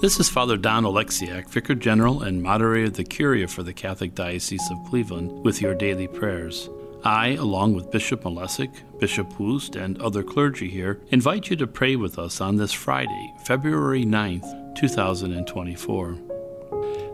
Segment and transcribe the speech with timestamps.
[0.00, 4.14] This is Father Don Oleksiak, Vicar General and Moderator of the Curia for the Catholic
[4.14, 6.70] Diocese of Cleveland, with your daily prayers.
[7.04, 11.96] I, along with Bishop Malesic, Bishop Woost, and other clergy here, invite you to pray
[11.96, 16.16] with us on this Friday, February 9th, 2024.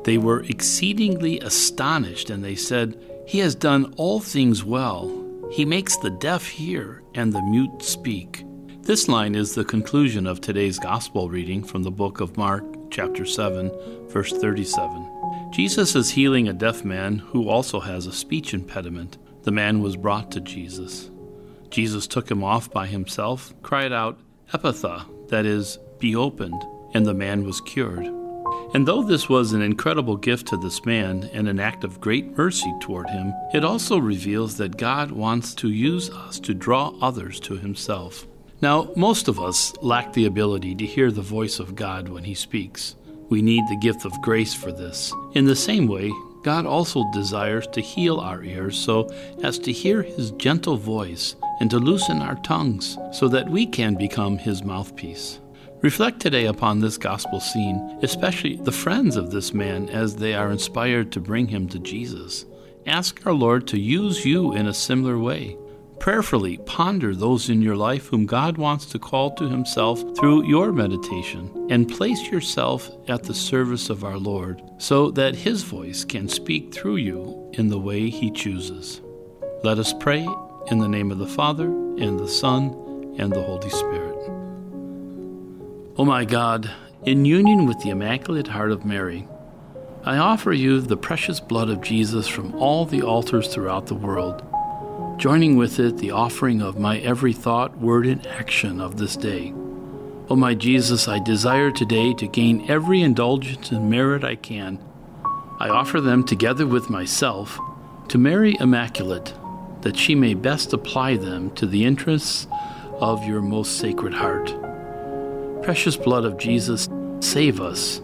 [0.05, 2.97] They were exceedingly astonished, and they said,
[3.27, 5.25] He has done all things well.
[5.51, 8.45] He makes the deaf hear and the mute speak.
[8.87, 13.25] This line is the conclusion of today's Gospel reading from the book of Mark, chapter
[13.25, 13.71] 7,
[14.09, 15.51] verse 37.
[15.53, 19.19] Jesus is healing a deaf man who also has a speech impediment.
[19.43, 21.11] The man was brought to Jesus.
[21.71, 24.19] Jesus took him off by himself, cried out,
[24.53, 26.63] Ephphatha, that is, be opened,
[26.95, 28.07] and the man was cured.
[28.75, 32.37] And though this was an incredible gift to this man and an act of great
[32.37, 37.41] mercy toward him, it also reveals that God wants to use us to draw others
[37.41, 38.27] to himself.
[38.63, 42.35] Now, most of us lack the ability to hear the voice of God when he
[42.35, 42.97] speaks.
[43.29, 45.13] We need the gift of grace for this.
[45.35, 46.13] In the same way,
[46.47, 49.11] God also desires to heal our ears so
[49.43, 53.97] as to hear His gentle voice and to loosen our tongues so that we can
[53.97, 55.41] become His mouthpiece.
[55.83, 60.53] Reflect today upon this gospel scene, especially the friends of this man as they are
[60.53, 62.47] inspired to bring him to Jesus.
[62.87, 65.57] Ask our Lord to use you in a similar way.
[66.07, 70.71] Prayerfully ponder those in your life whom God wants to call to Himself through your
[70.71, 76.29] meditation, and place yourself at the service of our Lord so that His voice can
[76.29, 79.01] speak through you in the way He chooses.
[79.65, 80.25] Let us pray
[80.69, 82.67] in the name of the Father, and the Son,
[83.19, 84.15] and the Holy Spirit.
[84.15, 86.71] O oh my God,
[87.03, 89.27] in union with the Immaculate Heart of Mary,
[90.05, 94.47] I offer you the precious blood of Jesus from all the altars throughout the world
[95.19, 99.53] joining with it the offering of my every thought, word, and action of this day.
[99.55, 104.79] O oh my Jesus, I desire today to gain every indulgence and merit I can.
[105.59, 107.59] I offer them together with myself
[108.09, 109.33] to Mary Immaculate,
[109.83, 112.47] that she may best apply them to the interests
[113.01, 114.55] of your most sacred heart.
[115.63, 116.89] Precious blood of Jesus,
[117.21, 118.01] save us.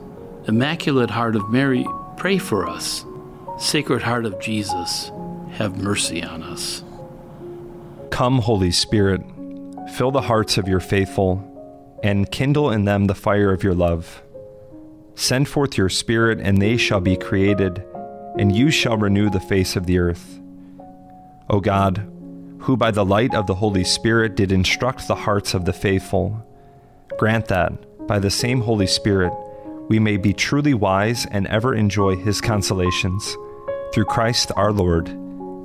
[0.48, 3.04] Immaculate Heart of Mary, pray for us.
[3.58, 5.10] Sacred Heart of Jesus,
[5.52, 6.82] have mercy on us.
[8.12, 9.22] Come, Holy Spirit,
[9.94, 11.42] fill the hearts of your faithful,
[12.02, 14.22] and kindle in them the fire of your love.
[15.14, 17.82] Send forth your Spirit, and they shall be created,
[18.38, 20.38] and you shall renew the face of the earth.
[21.48, 22.06] O God,
[22.58, 26.46] who by the light of the Holy Spirit did instruct the hearts of the faithful,
[27.18, 27.72] grant that,
[28.06, 29.32] by the same Holy Spirit,
[29.88, 33.38] we may be truly wise and ever enjoy his consolations.
[33.94, 35.08] Through Christ our Lord.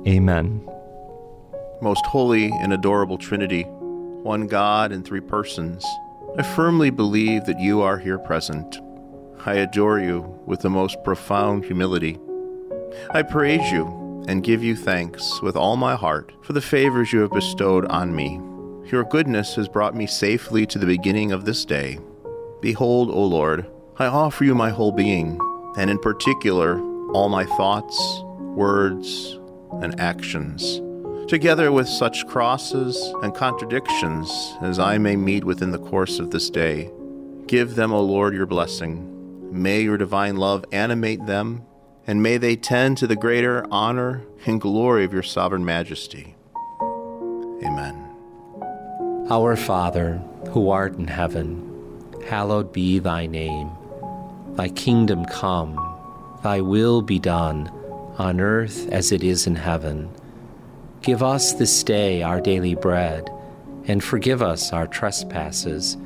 [0.08, 0.66] Amen
[1.80, 5.84] most holy and adorable Trinity, one God in three persons,
[6.36, 8.78] I firmly believe that you are here present.
[9.46, 12.18] I adore you with the most profound humility.
[13.10, 17.20] I praise you and give you thanks with all my heart for the favors you
[17.20, 18.40] have bestowed on me.
[18.90, 21.98] Your goodness has brought me safely to the beginning of this day.
[22.60, 23.66] Behold, O Lord,
[23.98, 25.38] I offer you my whole being,
[25.76, 26.80] and in particular,
[27.12, 29.38] all my thoughts, words,
[29.80, 30.80] and actions
[31.28, 36.48] together with such crosses and contradictions as I may meet within the course of this
[36.48, 36.90] day.
[37.46, 39.52] Give them, O Lord, your blessing.
[39.52, 41.66] May your divine love animate them,
[42.06, 46.34] and may they tend to the greater honor and glory of your sovereign majesty.
[47.62, 48.04] Amen.
[49.30, 53.70] Our Father, who art in heaven, hallowed be thy name.
[54.54, 55.76] Thy kingdom come,
[56.42, 57.70] thy will be done,
[58.16, 60.10] on earth as it is in heaven.
[61.02, 63.30] Give us this day our daily bread,
[63.86, 65.96] and forgive us our trespasses,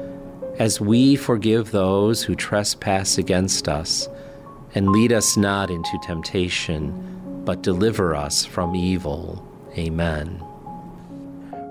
[0.59, 4.09] as we forgive those who trespass against us.
[4.75, 9.47] And lead us not into temptation, but deliver us from evil.
[9.77, 10.43] Amen.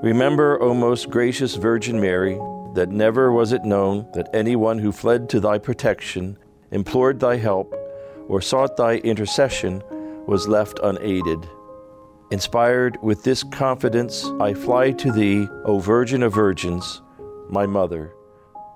[0.04, 2.40] Remember, O most gracious Virgin Mary,
[2.74, 6.38] that never was it known that anyone who fled to thy protection,
[6.72, 7.74] implored thy help,
[8.28, 9.84] or sought thy intercession
[10.26, 11.48] was left unaided.
[12.32, 17.02] Inspired with this confidence, I fly to thee, O Virgin of Virgins,
[17.50, 18.14] my Mother.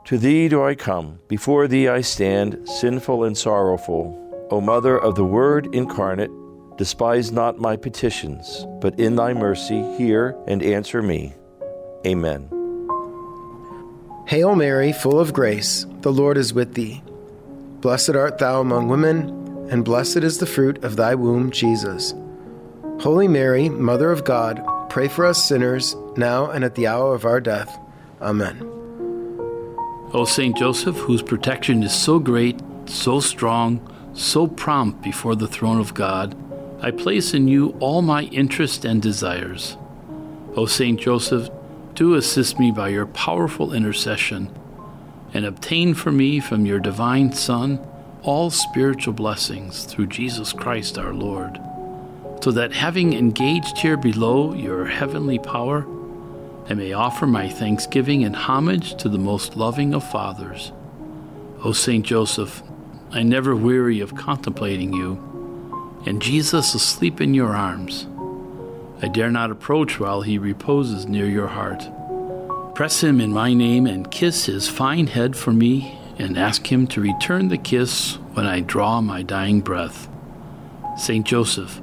[0.05, 4.21] To thee do I come, before thee I stand, sinful and sorrowful.
[4.51, 6.31] O Mother of the Word incarnate,
[6.75, 11.33] despise not my petitions, but in thy mercy hear and answer me.
[12.05, 12.49] Amen.
[14.27, 17.01] Hail Mary, full of grace, the Lord is with thee.
[17.79, 22.13] Blessed art thou among women, and blessed is the fruit of thy womb, Jesus.
[23.01, 27.25] Holy Mary, Mother of God, pray for us sinners, now and at the hour of
[27.25, 27.77] our death.
[28.21, 28.57] Amen.
[30.13, 33.81] O Saint Joseph, whose protection is so great, so strong,
[34.13, 36.35] so prompt before the throne of God,
[36.81, 39.77] I place in you all my interest and desires.
[40.55, 41.49] O Saint Joseph,
[41.95, 44.49] do assist me by your powerful intercession,
[45.33, 47.85] and obtain for me from your divine Son
[48.23, 51.59] all spiritual blessings through Jesus Christ our Lord,
[52.45, 55.83] so that having engaged here below your heavenly power,
[56.69, 60.71] I may offer my thanksgiving and homage to the most loving of fathers.
[61.63, 62.61] O Saint Joseph,
[63.09, 68.05] I never weary of contemplating you, and Jesus asleep in your arms.
[69.01, 71.83] I dare not approach while he reposes near your heart.
[72.75, 76.85] Press him in my name and kiss his fine head for me, and ask him
[76.89, 80.07] to return the kiss when I draw my dying breath.
[80.95, 81.81] Saint Joseph,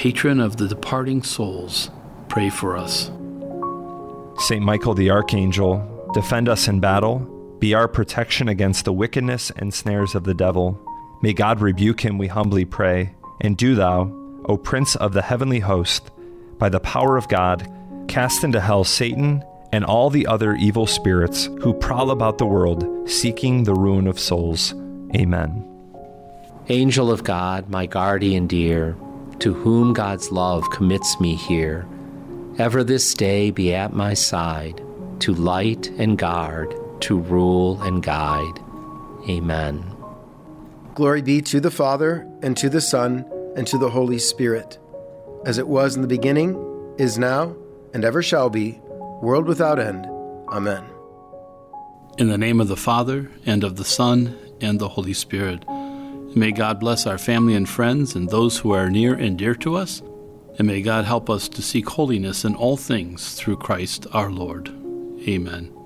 [0.00, 1.90] patron of the departing souls,
[2.30, 3.10] pray for us.
[4.46, 7.18] Saint Michael the Archangel, defend us in battle,
[7.58, 10.80] be our protection against the wickedness and snares of the devil.
[11.20, 13.14] May God rebuke him, we humbly pray.
[13.42, 14.10] And do thou,
[14.46, 16.10] O Prince of the heavenly host,
[16.56, 17.70] by the power of God,
[18.08, 22.86] cast into hell Satan and all the other evil spirits who prowl about the world,
[23.06, 24.72] seeking the ruin of souls.
[25.14, 25.62] Amen.
[26.70, 28.96] Angel of God, my guardian dear,
[29.40, 31.86] to whom God's love commits me here,
[32.58, 34.82] ever this day be at my side,
[35.20, 38.60] to light and guard, to rule and guide.
[39.28, 39.84] Amen.
[40.94, 43.24] Glory be to the Father, and to the Son,
[43.56, 44.78] and to the Holy Spirit,
[45.46, 46.54] as it was in the beginning,
[46.98, 47.56] is now,
[47.94, 48.78] and ever shall be,
[49.22, 50.06] world without end.
[50.48, 50.84] Amen.
[52.18, 55.64] In the name of the Father, and of the Son, and the Holy Spirit.
[56.34, 59.76] May God bless our family and friends and those who are near and dear to
[59.76, 60.02] us
[60.60, 64.68] and may God help us to seek holiness in all things through Christ our Lord.
[65.26, 65.79] Amen.